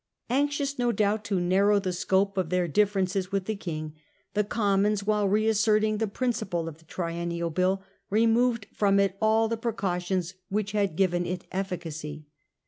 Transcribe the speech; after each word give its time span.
* 0.19 0.21
Anxious 0.31 0.79
no 0.79 0.91
doubt 0.91 1.23
to 1.25 1.39
narrow 1.39 1.77
the 1.79 1.93
scope 1.93 2.35
of 2.35 2.49
their 2.49 2.67
differences 2.67 3.31
with 3.31 3.45
the 3.45 3.55
King, 3.55 3.93
the 4.33 4.43
Commons, 4.43 5.03
while 5.05 5.27
re 5.29 5.47
asserting 5.47 5.99
the 5.99 6.07
principle 6.07 6.67
of 6.67 6.79
the 6.79 6.85
Triennial 6.85 7.51
Bill, 7.51 7.83
removed 8.09 8.65
from 8.73 8.99
it 8.99 9.15
all 9.21 9.47
the 9.47 9.57
precautions 9.57 10.33
which 10.49 10.71
had 10.71 10.95
given 10.95 11.27
it 11.27 11.45
efficacy. 11.51 12.25